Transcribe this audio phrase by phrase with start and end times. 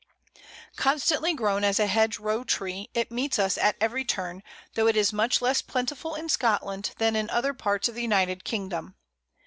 [0.77, 4.41] Constantly grown as a hedgerow tree, it meets us at every turn,
[4.73, 8.43] though it is much less plentiful in Scotland than in other parts of the United
[8.43, 8.95] Kingdom.